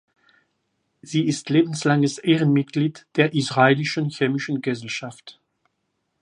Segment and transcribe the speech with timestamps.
[1.03, 5.39] Sie ist lebenslanges Ehrenmitglied der israelischen chemischen Gesellschaft.